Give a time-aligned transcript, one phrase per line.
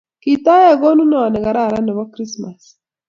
[0.21, 2.61] Kitayae konunot ne kararan nepo Krismas